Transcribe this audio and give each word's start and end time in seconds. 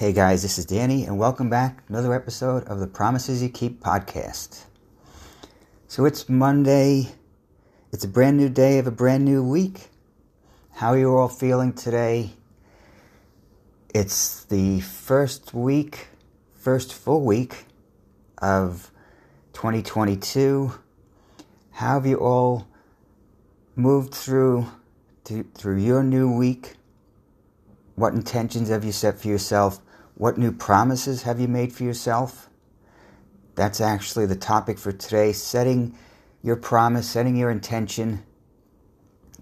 Hey 0.00 0.14
guys, 0.14 0.40
this 0.40 0.56
is 0.56 0.64
Danny, 0.64 1.04
and 1.04 1.18
welcome 1.18 1.50
back 1.50 1.82
another 1.90 2.14
episode 2.14 2.64
of 2.64 2.80
the 2.80 2.86
Promises 2.86 3.42
You 3.42 3.50
Keep 3.50 3.82
podcast. 3.82 4.64
So 5.88 6.06
it's 6.06 6.26
Monday. 6.26 7.10
It's 7.92 8.02
a 8.02 8.08
brand 8.08 8.38
new 8.38 8.48
day 8.48 8.78
of 8.78 8.86
a 8.86 8.90
brand 8.90 9.26
new 9.26 9.44
week. 9.44 9.90
How 10.72 10.92
are 10.92 10.98
you 10.98 11.14
all 11.14 11.28
feeling 11.28 11.74
today? 11.74 12.30
It's 13.94 14.44
the 14.44 14.80
first 14.80 15.52
week, 15.52 16.08
first 16.54 16.94
full 16.94 17.22
week 17.22 17.66
of 18.38 18.90
2022. 19.52 20.78
How 21.72 21.92
have 21.92 22.06
you 22.06 22.16
all 22.16 22.66
moved 23.76 24.14
through 24.14 24.66
through 25.26 25.76
your 25.76 26.02
new 26.02 26.34
week? 26.34 26.76
What 27.96 28.14
intentions 28.14 28.70
have 28.70 28.82
you 28.82 28.92
set 28.92 29.20
for 29.20 29.28
yourself? 29.28 29.78
What 30.20 30.36
new 30.36 30.52
promises 30.52 31.22
have 31.22 31.40
you 31.40 31.48
made 31.48 31.72
for 31.72 31.82
yourself? 31.82 32.50
That's 33.54 33.80
actually 33.80 34.26
the 34.26 34.36
topic 34.36 34.78
for 34.78 34.92
today 34.92 35.32
setting 35.32 35.96
your 36.42 36.56
promise, 36.56 37.08
setting 37.08 37.36
your 37.36 37.50
intention. 37.50 38.22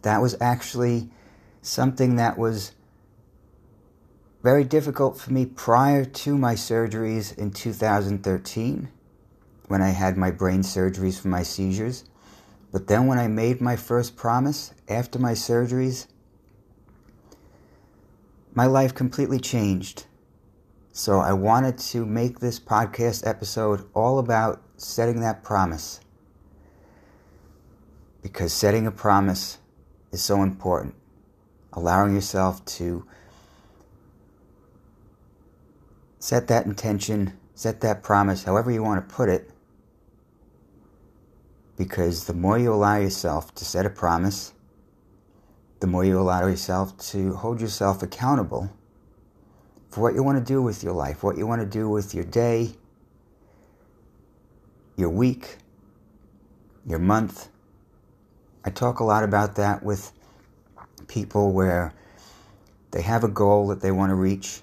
That 0.02 0.22
was 0.22 0.36
actually 0.40 1.10
something 1.62 2.14
that 2.14 2.38
was 2.38 2.76
very 4.44 4.62
difficult 4.62 5.18
for 5.18 5.32
me 5.32 5.46
prior 5.46 6.04
to 6.04 6.38
my 6.38 6.54
surgeries 6.54 7.36
in 7.36 7.50
2013 7.50 8.88
when 9.66 9.82
I 9.82 9.88
had 9.88 10.16
my 10.16 10.30
brain 10.30 10.60
surgeries 10.60 11.18
for 11.18 11.26
my 11.26 11.42
seizures. 11.42 12.04
But 12.70 12.86
then 12.86 13.08
when 13.08 13.18
I 13.18 13.26
made 13.26 13.60
my 13.60 13.74
first 13.74 14.14
promise 14.14 14.72
after 14.88 15.18
my 15.18 15.32
surgeries, 15.32 16.06
my 18.54 18.66
life 18.66 18.94
completely 18.94 19.40
changed. 19.40 20.04
So 20.98 21.20
I 21.20 21.32
wanted 21.32 21.78
to 21.78 22.04
make 22.04 22.40
this 22.40 22.58
podcast 22.58 23.24
episode 23.24 23.88
all 23.94 24.18
about 24.18 24.60
setting 24.76 25.20
that 25.20 25.44
promise. 25.44 26.00
Because 28.20 28.52
setting 28.52 28.84
a 28.84 28.90
promise 28.90 29.58
is 30.10 30.20
so 30.20 30.42
important. 30.42 30.96
Allowing 31.72 32.16
yourself 32.16 32.64
to 32.64 33.06
set 36.18 36.48
that 36.48 36.66
intention, 36.66 37.38
set 37.54 37.80
that 37.82 38.02
promise, 38.02 38.42
however 38.42 38.72
you 38.72 38.82
want 38.82 39.08
to 39.08 39.14
put 39.14 39.28
it. 39.28 39.52
Because 41.76 42.24
the 42.24 42.34
more 42.34 42.58
you 42.58 42.74
allow 42.74 42.96
yourself 42.96 43.54
to 43.54 43.64
set 43.64 43.86
a 43.86 43.90
promise, 43.90 44.52
the 45.78 45.86
more 45.86 46.04
you 46.04 46.18
allow 46.18 46.44
yourself 46.44 46.98
to 47.12 47.34
hold 47.34 47.60
yourself 47.60 48.02
accountable 48.02 48.72
for 49.90 50.00
what 50.00 50.14
you 50.14 50.22
want 50.22 50.38
to 50.38 50.44
do 50.44 50.62
with 50.62 50.82
your 50.82 50.92
life, 50.92 51.22
what 51.22 51.36
you 51.36 51.46
want 51.46 51.60
to 51.60 51.66
do 51.66 51.88
with 51.88 52.14
your 52.14 52.24
day, 52.24 52.70
your 54.96 55.10
week, 55.10 55.56
your 56.86 56.98
month. 56.98 57.48
I 58.64 58.70
talk 58.70 59.00
a 59.00 59.04
lot 59.04 59.24
about 59.24 59.56
that 59.56 59.82
with 59.82 60.12
people 61.06 61.52
where 61.52 61.94
they 62.90 63.02
have 63.02 63.24
a 63.24 63.28
goal 63.28 63.68
that 63.68 63.80
they 63.80 63.90
want 63.90 64.10
to 64.10 64.14
reach, 64.14 64.60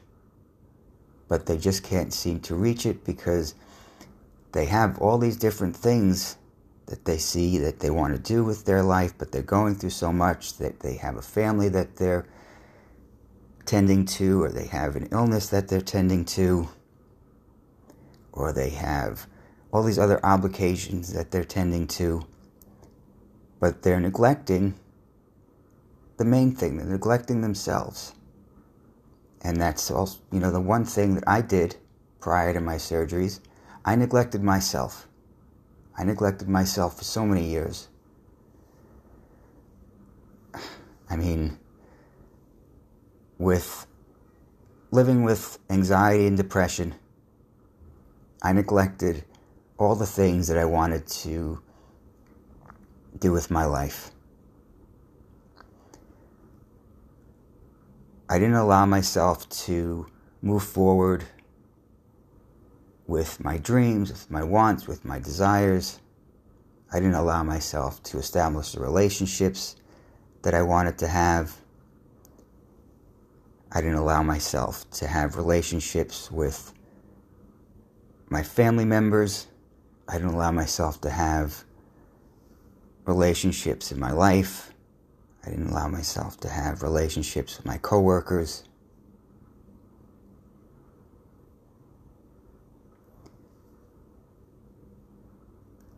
but 1.28 1.46
they 1.46 1.58
just 1.58 1.84
can't 1.84 2.14
seem 2.14 2.40
to 2.42 2.56
reach 2.56 2.86
it 2.86 3.04
because 3.04 3.56
they 4.52 4.66
have 4.66 5.00
all 5.00 5.18
these 5.18 5.38
different 5.38 5.76
things 5.76 6.38
that 6.88 7.06
they 7.06 7.18
see 7.18 7.58
that 7.58 7.80
they 7.80 7.90
want 7.90 8.14
to 8.16 8.20
do 8.22 8.44
with 8.44 8.66
their 8.66 8.84
life, 8.84 9.14
but 9.18 9.32
they're 9.32 9.42
going 9.42 9.76
through 9.76 9.90
so 9.90 10.14
much 10.14 10.58
that 10.58 10.80
they 10.82 10.96
have 10.96 11.18
a 11.18 11.22
family 11.22 11.68
that 11.70 11.96
they're 11.96 12.26
tending 13.66 14.06
to, 14.06 14.44
or 14.44 14.50
they 14.50 14.68
have 14.68 14.96
an 14.96 15.08
illness 15.12 15.50
that 15.50 15.68
they're 15.68 15.82
tending 15.82 16.26
to, 16.26 16.70
or 18.32 18.54
they 18.54 18.70
have 18.70 19.28
all 19.72 19.84
these 19.84 20.00
other 20.00 20.24
obligations 20.26 21.14
that 21.14 21.32
they're 21.32 21.44
tending 21.44 21.88
to, 21.88 22.26
but 23.60 23.82
they're 23.82 24.00
neglecting 24.00 24.76
the 26.18 26.26
main 26.26 26.56
thing, 26.56 26.78
they're 26.78 26.86
neglecting 26.86 27.42
themselves. 27.42 28.14
And 29.42 29.60
that's 29.60 29.92
also, 29.92 30.20
you 30.32 30.40
know, 30.40 30.52
the 30.52 30.62
one 30.62 30.86
thing 30.86 31.16
that 31.16 31.24
I 31.28 31.42
did 31.42 31.76
prior 32.20 32.54
to 32.54 32.60
my 32.60 32.76
surgeries, 32.76 33.40
I 33.84 33.96
neglected 33.96 34.44
myself. 34.44 35.08
I 35.98 36.04
neglected 36.04 36.50
myself 36.50 36.98
for 36.98 37.04
so 37.04 37.26
many 37.26 37.48
years. 37.48 37.90
I 41.10 41.16
mean, 41.16 41.60
with 43.38 43.88
living 44.92 45.24
with 45.24 45.60
anxiety 45.70 46.28
and 46.28 46.38
depression, 46.38 46.96
I 48.42 48.54
neglected 48.54 49.26
all 49.78 49.96
the 49.96 50.06
things 50.06 50.48
that 50.48 50.58
I 50.58 50.66
wanted 50.66 51.08
to 51.08 51.62
do 53.20 53.32
with 53.32 53.52
my 53.52 53.66
life. 53.66 54.12
I 58.30 58.40
didn't 58.40 58.56
allow 58.56 58.86
myself 58.86 59.48
to 59.66 60.08
move 60.42 60.64
forward 60.64 61.26
with 63.08 63.44
my 63.44 63.58
dreams, 63.58 64.12
with 64.12 64.32
my 64.32 64.44
wants, 64.44 64.88
with 64.88 65.06
my 65.06 65.20
desires. 65.20 66.00
I 66.92 67.00
didn't 67.00 67.16
allow 67.16 67.44
myself 67.44 68.02
to 68.04 68.18
establish 68.18 68.72
the 68.72 68.80
relationships 68.80 69.76
that 70.42 70.54
I 70.54 70.62
wanted 70.62 70.98
to 71.00 71.08
have. 71.08 71.56
I 73.76 73.82
didn't 73.82 73.98
allow 73.98 74.24
myself 74.24 74.90
to 74.92 75.08
have 75.08 75.36
relationships 75.36 76.32
with 76.32 76.74
my 78.30 78.42
family 78.42 78.86
members. 78.86 79.48
I 80.08 80.14
didn't 80.14 80.34
allow 80.34 80.54
myself 80.54 81.02
to 81.02 81.10
have 81.10 81.66
relationships 83.06 83.92
in 83.92 84.00
my 84.00 84.14
life. 84.14 84.72
I 85.46 85.50
didn't 85.50 85.68
allow 85.68 85.90
myself 85.90 86.40
to 86.40 86.48
have 86.48 86.84
relationships 86.84 87.58
with 87.58 87.66
my 87.66 87.78
coworkers. 87.78 88.64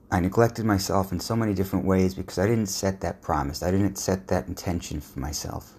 I 0.09 0.19
neglected 0.19 0.65
myself 0.65 1.11
in 1.11 1.19
so 1.19 1.35
many 1.35 1.53
different 1.53 1.85
ways 1.85 2.15
because 2.15 2.39
I 2.39 2.47
didn't 2.47 2.69
set 2.69 3.01
that 3.01 3.21
promise. 3.21 3.61
I 3.61 3.69
didn't 3.69 3.97
set 3.99 4.29
that 4.29 4.47
intention 4.47 4.99
for 4.99 5.19
myself. 5.19 5.77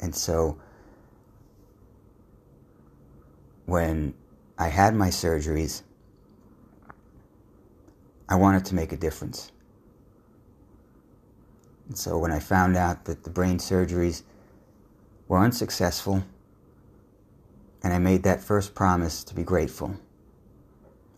And 0.00 0.12
so 0.12 0.58
when 3.68 4.14
I 4.56 4.68
had 4.68 4.94
my 4.94 5.08
surgeries, 5.08 5.82
I 8.26 8.34
wanted 8.34 8.64
to 8.64 8.74
make 8.74 8.92
a 8.92 8.96
difference. 8.96 9.52
And 11.86 11.98
so 11.98 12.16
when 12.16 12.32
I 12.32 12.38
found 12.38 12.78
out 12.78 13.04
that 13.04 13.24
the 13.24 13.30
brain 13.30 13.58
surgeries 13.58 14.22
were 15.28 15.38
unsuccessful, 15.38 16.24
and 17.82 17.92
I 17.92 17.98
made 17.98 18.22
that 18.22 18.42
first 18.42 18.74
promise 18.74 19.22
to 19.24 19.34
be 19.34 19.42
grateful. 19.42 19.94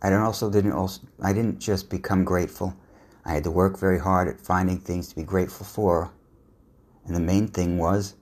I 0.02 0.12
also 0.14 0.50
didn't 0.50 0.72
also 0.72 1.02
I 1.22 1.32
didn't 1.32 1.60
just 1.60 1.88
become 1.88 2.24
grateful. 2.24 2.76
I 3.24 3.32
had 3.32 3.44
to 3.44 3.50
work 3.52 3.78
very 3.78 4.00
hard 4.00 4.26
at 4.26 4.40
finding 4.40 4.80
things 4.80 5.06
to 5.10 5.14
be 5.14 5.22
grateful 5.22 5.66
for. 5.66 6.10
And 7.06 7.14
the 7.14 7.20
main 7.20 7.46
thing 7.46 7.78
was 7.78 8.16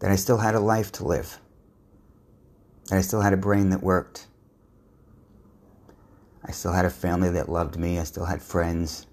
that 0.00 0.10
I 0.10 0.16
still 0.16 0.38
had 0.38 0.56
a 0.56 0.60
life 0.60 0.90
to 0.92 1.04
live. 1.04 1.38
And 2.92 2.98
I 2.98 3.00
still 3.00 3.22
had 3.22 3.32
a 3.32 3.38
brain 3.38 3.70
that 3.70 3.82
worked. 3.82 4.26
I 6.44 6.50
still 6.50 6.72
had 6.72 6.84
a 6.84 6.90
family 6.90 7.30
that 7.30 7.48
loved 7.48 7.78
me. 7.78 7.98
I 7.98 8.02
still 8.02 8.26
had 8.26 8.42
friends. 8.42 9.06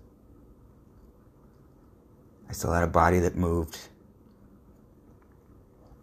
I 2.50 2.52
still 2.52 2.74
had 2.74 2.84
a 2.84 2.88
body 2.88 3.20
that 3.20 3.38
moved. 3.38 3.80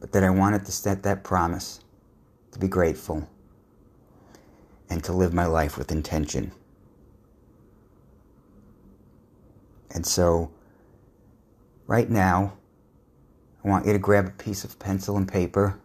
But 0.01 0.11
that 0.13 0.25
I 0.25 0.31
wanted 0.31 0.65
to 0.65 0.73
set 0.73 1.03
that 1.03 1.23
promise 1.23 1.81
to 2.53 2.59
be 2.59 2.67
grateful 2.67 3.29
and 4.89 5.05
to 5.05 5.13
live 5.13 5.35
my 5.35 5.45
life 5.45 5.77
with 5.77 5.93
intention. 5.93 6.53
And 9.91 10.07
so, 10.07 10.51
right 11.87 12.09
now, 12.09 12.57
I 13.63 13.69
want 13.69 13.85
you 13.85 13.93
to 13.93 13.99
grab 13.99 14.29
a 14.29 14.43
piece 14.43 14.65
of 14.65 14.79
pencil 14.79 15.19
and 15.19 15.31
paper 15.31 15.79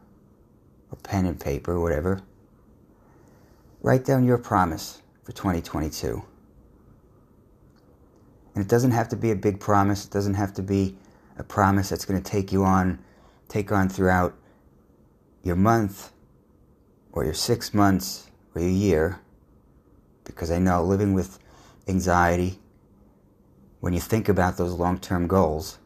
pen 1.03 1.25
and 1.25 1.39
paper, 1.39 1.79
whatever. 1.79 2.21
Write 3.81 4.05
down 4.05 4.23
your 4.23 4.37
promise 4.37 5.01
for 5.23 5.31
2022. 5.31 6.23
And 8.53 8.63
it 8.63 8.67
doesn't 8.67 8.91
have 8.91 9.09
to 9.09 9.15
be 9.15 9.31
a 9.31 9.35
big 9.35 9.59
promise. 9.59 10.05
It 10.05 10.11
doesn't 10.11 10.33
have 10.33 10.53
to 10.55 10.61
be 10.61 10.97
a 11.37 11.43
promise 11.43 11.89
that's 11.89 12.05
going 12.05 12.21
to 12.21 12.31
take 12.31 12.51
you 12.51 12.63
on, 12.63 12.99
take 13.47 13.71
on 13.71 13.89
throughout 13.89 14.35
your 15.43 15.55
month 15.55 16.11
or 17.11 17.23
your 17.23 17.33
six 17.33 17.73
months 17.73 18.29
or 18.53 18.61
your 18.61 18.71
year. 18.71 19.19
Because 20.23 20.51
I 20.51 20.59
know 20.59 20.83
living 20.83 21.13
with 21.13 21.39
anxiety, 21.87 22.59
when 23.79 23.93
you 23.93 23.99
think 23.99 24.29
about 24.29 24.57
those 24.57 24.73
long 24.73 24.99
term 24.99 25.27
goals, 25.27 25.79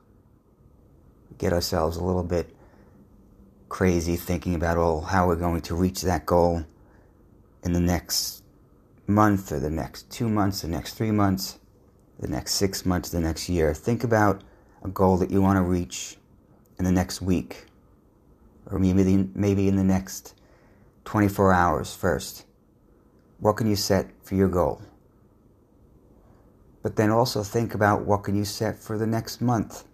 get 1.37 1.53
ourselves 1.53 1.97
a 1.97 2.03
little 2.03 2.23
bit 2.23 2.54
crazy 3.69 4.15
thinking 4.15 4.55
about 4.55 4.77
all 4.77 5.01
how 5.01 5.27
we're 5.27 5.35
going 5.35 5.61
to 5.61 5.75
reach 5.75 6.01
that 6.01 6.25
goal 6.25 6.63
in 7.63 7.73
the 7.73 7.79
next 7.79 8.43
month 9.07 9.51
or 9.51 9.59
the 9.59 9.69
next 9.69 10.09
two 10.09 10.29
months, 10.29 10.61
the 10.61 10.67
next 10.67 10.93
three 10.93 11.11
months, 11.11 11.59
the 12.19 12.27
next 12.27 12.53
six 12.53 12.85
months, 12.85 13.09
the 13.09 13.19
next 13.19 13.49
year. 13.49 13.73
Think 13.73 14.03
about 14.03 14.43
a 14.83 14.87
goal 14.87 15.17
that 15.17 15.31
you 15.31 15.41
want 15.41 15.57
to 15.57 15.63
reach 15.63 16.17
in 16.77 16.85
the 16.85 16.91
next 16.91 17.21
week 17.21 17.65
or 18.69 18.79
maybe 18.79 19.29
maybe 19.35 19.67
in 19.67 19.75
the 19.75 19.83
next 19.83 20.33
24 21.05 21.53
hours 21.53 21.95
first. 21.95 22.45
What 23.39 23.57
can 23.57 23.67
you 23.67 23.75
set 23.75 24.09
for 24.23 24.35
your 24.35 24.47
goal? 24.47 24.81
But 26.81 26.95
then 26.95 27.09
also 27.09 27.43
think 27.43 27.73
about 27.73 28.05
what 28.05 28.23
can 28.23 28.35
you 28.35 28.45
set 28.45 28.77
for 28.77 28.97
the 28.97 29.07
next 29.07 29.41
month. 29.41 29.85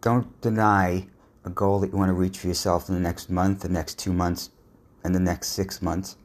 Don't 0.00 0.40
deny 0.40 1.08
a 1.44 1.50
goal 1.50 1.80
that 1.80 1.90
you 1.90 1.98
want 1.98 2.10
to 2.10 2.14
reach 2.14 2.38
for 2.38 2.46
yourself 2.46 2.88
in 2.88 2.94
the 2.94 3.00
next 3.00 3.30
month, 3.30 3.60
the 3.60 3.68
next 3.68 3.98
two 3.98 4.12
months, 4.12 4.50
and 5.02 5.14
the 5.14 5.20
next 5.20 5.48
six 5.48 5.82
months. 5.82 6.16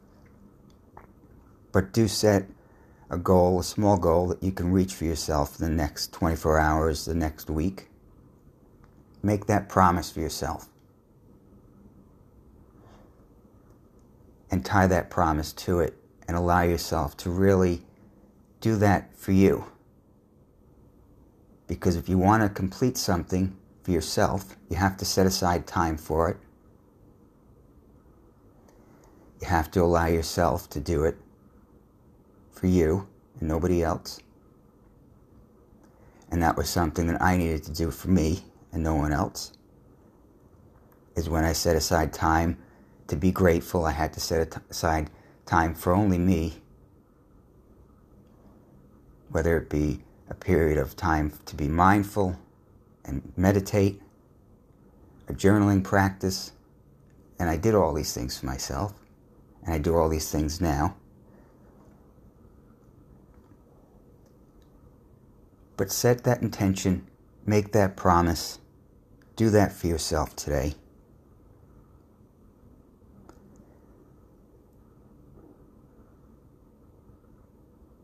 But 1.72 1.92
do 1.92 2.08
set 2.08 2.46
a 3.10 3.18
goal, 3.18 3.60
a 3.60 3.64
small 3.64 3.98
goal 3.98 4.28
that 4.28 4.44
you 4.44 4.52
can 4.52 4.72
reach 4.72 4.94
for 4.94 5.06
yourself 5.06 5.60
in 5.60 5.66
the 5.66 5.72
next 5.72 6.14
24 6.14 6.60
hours, 6.60 7.06
the 7.06 7.16
next 7.16 7.50
week. 7.50 7.90
Make 9.24 9.48
that 9.48 9.70
promise 9.70 10.12
for 10.12 10.20
yourself. 10.20 10.68
And 14.52 14.64
tie 14.64 14.86
that 14.86 15.10
promise 15.10 15.52
to 15.54 15.80
it 15.80 15.98
and 16.28 16.38
allow 16.38 16.62
yourself 16.62 17.18
to 17.18 17.32
really 17.32 17.82
do 18.62 18.76
that 18.78 19.16
for 19.16 19.32
you. 19.32 19.66
Because 21.68 21.96
if 21.96 22.08
you 22.08 22.20
want 22.20 22.44
to 22.44 22.50
complete 22.50 22.98
something 22.98 23.58
for 23.84 23.92
yourself, 23.92 24.56
you 24.70 24.78
have 24.78 24.98
to 24.98 25.06
set 25.06 25.26
aside 25.26 25.68
time 25.68 25.98
for 25.98 26.30
it. 26.30 26.38
You 29.42 29.48
have 29.48 29.70
to 29.72 29.82
allow 29.82 30.08
yourself 30.08 30.70
to 30.70 30.80
do 30.80 31.04
it 31.04 31.18
for 32.52 32.68
you 32.68 33.08
and 33.40 33.50
nobody 33.50 33.84
else. 33.84 34.22
And 36.32 36.42
that 36.42 36.56
was 36.56 36.70
something 36.70 37.08
that 37.08 37.22
I 37.22 37.36
needed 37.36 37.64
to 37.66 37.72
do 37.72 37.92
for 37.92 38.10
me 38.10 38.46
and 38.72 38.82
no 38.82 38.96
one 38.96 39.12
else. 39.12 39.52
Is 41.16 41.30
when 41.30 41.44
I 41.44 41.52
set 41.52 41.76
aside 41.76 42.14
time 42.14 42.58
to 43.08 43.16
be 43.16 43.32
grateful, 43.32 43.86
I 43.86 43.92
had 43.92 44.14
to 44.14 44.20
set 44.20 44.58
aside 44.70 45.10
time 45.46 45.76
for 45.76 45.94
only 45.94 46.18
me. 46.18 46.54
Whether 49.30 49.58
it 49.58 49.70
be 49.70 50.00
a 50.30 50.34
period 50.34 50.78
of 50.78 50.96
time 50.96 51.34
to 51.46 51.56
be 51.56 51.68
mindful 51.68 52.40
and 53.06 53.34
meditate, 53.36 54.02
a 55.28 55.34
journaling 55.34 55.84
practice, 55.84 56.52
and 57.40 57.50
I 57.50 57.58
did 57.58 57.76
all 57.76 57.94
these 57.94 58.14
things 58.14 58.38
for 58.38 58.46
myself, 58.46 58.94
and 59.66 59.74
I 59.74 59.78
do 59.78 59.96
all 59.96 60.10
these 60.10 60.32
things 60.32 60.62
now. 60.62 60.96
But 65.76 65.92
set 65.92 66.24
that 66.24 66.42
intention, 66.42 67.08
make 67.46 67.72
that 67.72 67.96
promise, 67.96 68.60
do 69.36 69.50
that 69.50 69.74
for 69.74 69.88
yourself 69.88 70.36
today. 70.36 70.76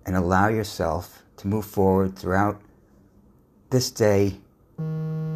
And 0.06 0.16
allow 0.16 0.48
yourself 0.48 1.24
to 1.38 1.48
move 1.48 1.66
forward 1.66 2.18
throughout 2.18 2.60
this 3.70 3.92
day, 3.92 4.40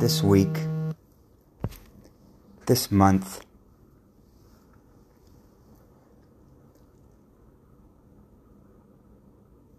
this 0.04 0.22
week, 0.22 0.58
this 2.66 2.92
month. 2.92 3.46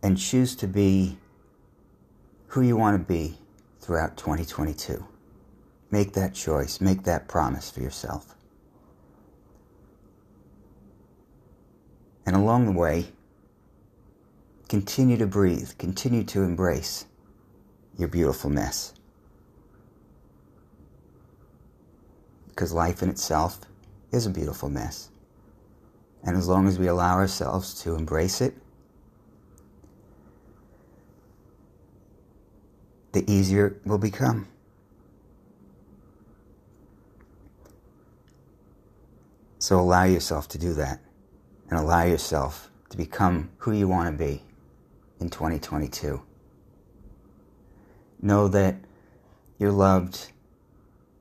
And 0.02 0.16
choose 0.16 0.56
to 0.56 0.66
be 0.66 1.18
who 2.46 2.62
you 2.62 2.74
want 2.74 2.98
to 2.98 3.06
be 3.06 3.36
throughout 3.80 4.16
2022. 4.16 5.06
Make 5.90 6.14
that 6.14 6.32
choice, 6.32 6.80
make 6.80 7.02
that 7.02 7.28
promise 7.28 7.70
for 7.70 7.80
yourself. 7.80 8.34
And 12.24 12.34
along 12.34 12.64
the 12.64 12.72
way, 12.72 13.08
continue 14.70 15.18
to 15.18 15.26
breathe, 15.26 15.72
continue 15.76 16.24
to 16.24 16.44
embrace 16.44 17.04
your 17.98 18.08
beautiful 18.08 18.48
mess. 18.48 18.94
Because 22.54 22.72
life 22.72 23.02
in 23.02 23.08
itself 23.08 23.60
is 24.12 24.26
a 24.26 24.30
beautiful 24.30 24.68
mess. 24.68 25.10
And 26.22 26.36
as 26.36 26.46
long 26.46 26.68
as 26.68 26.78
we 26.78 26.86
allow 26.86 27.14
ourselves 27.14 27.82
to 27.82 27.96
embrace 27.96 28.40
it, 28.40 28.54
the 33.10 33.28
easier 33.30 33.66
it 33.66 33.86
will 33.86 33.98
become. 33.98 34.46
So 39.58 39.80
allow 39.80 40.04
yourself 40.04 40.46
to 40.48 40.58
do 40.58 40.74
that 40.74 41.00
and 41.70 41.78
allow 41.78 42.04
yourself 42.04 42.70
to 42.90 42.96
become 42.96 43.50
who 43.58 43.72
you 43.72 43.88
want 43.88 44.16
to 44.16 44.24
be 44.24 44.42
in 45.20 45.28
2022. 45.28 46.22
Know 48.22 48.46
that 48.48 48.76
you're 49.58 49.72
loved. 49.72 50.30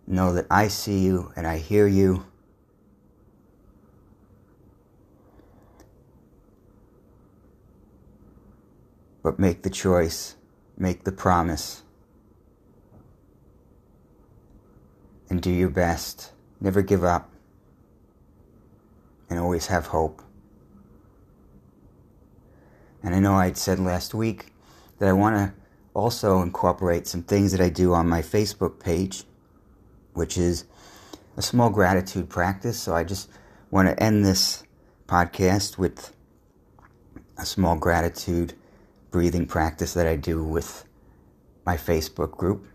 Know 0.05 0.33
that 0.33 0.47
I 0.49 0.67
see 0.67 0.99
you 0.99 1.31
and 1.35 1.47
I 1.47 1.57
hear 1.57 1.87
you. 1.87 2.25
But 9.21 9.39
make 9.39 9.63
the 9.63 9.69
choice, 9.69 10.35
make 10.77 11.05
the 11.05 11.11
promise 11.11 11.83
and 15.33 15.41
do 15.41 15.49
your 15.49 15.69
best. 15.69 16.31
Never 16.61 16.83
give 16.83 17.03
up. 17.03 17.31
And 19.29 19.39
always 19.39 19.65
have 19.65 19.87
hope. 19.87 20.21
And 23.01 23.15
I 23.15 23.19
know 23.19 23.33
I'd 23.33 23.57
said 23.57 23.79
last 23.79 24.13
week 24.13 24.53
that 24.99 25.09
I 25.09 25.13
want 25.13 25.35
to 25.35 25.53
also 25.95 26.41
incorporate 26.41 27.07
some 27.07 27.23
things 27.23 27.51
that 27.51 27.61
I 27.61 27.69
do 27.69 27.93
on 27.93 28.07
my 28.07 28.21
Facebook 28.21 28.79
page, 28.79 29.23
which 30.13 30.37
is 30.37 30.65
a 31.37 31.41
small 31.41 31.69
gratitude 31.69 32.29
practice. 32.29 32.79
So 32.79 32.95
I 32.95 33.03
just 33.03 33.29
want 33.71 33.87
to 33.87 34.01
end 34.01 34.25
this 34.25 34.63
podcast 35.07 35.77
with 35.77 36.13
a 37.37 37.45
small 37.45 37.75
gratitude 37.75 38.53
breathing 39.11 39.45
practice 39.45 39.93
that 39.93 40.07
I 40.07 40.15
do 40.15 40.43
with 40.43 40.85
my 41.65 41.77
Facebook 41.77 42.31
group. 42.31 42.65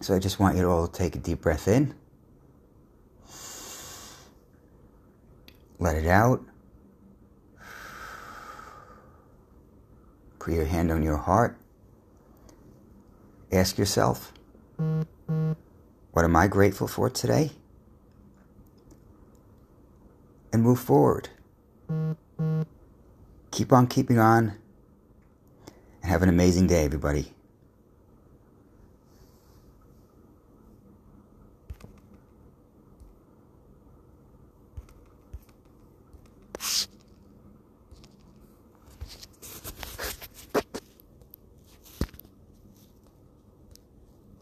So 0.00 0.14
I 0.14 0.18
just 0.18 0.40
want 0.40 0.56
you 0.56 0.62
to 0.62 0.68
all 0.68 0.88
take 0.88 1.14
a 1.16 1.18
deep 1.18 1.42
breath 1.42 1.68
in. 1.68 1.94
Let 5.78 5.96
it 5.96 6.06
out. 6.06 6.44
Put 10.38 10.54
your 10.54 10.64
hand 10.64 10.90
on 10.90 11.02
your 11.02 11.18
heart. 11.18 11.58
Ask 13.52 13.78
yourself, 13.78 14.32
what 16.12 16.24
am 16.24 16.36
I 16.36 16.48
grateful 16.48 16.88
for 16.88 17.08
today? 17.10 17.50
And 20.52 20.62
move 20.62 20.80
forward. 20.80 21.28
Keep 23.50 23.72
on 23.72 23.86
keeping 23.86 24.18
on. 24.18 24.56
And 26.02 26.10
have 26.10 26.22
an 26.22 26.28
amazing 26.28 26.66
day, 26.66 26.84
everybody. 26.84 27.32